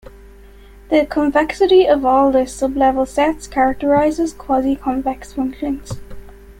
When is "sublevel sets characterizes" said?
2.47-4.33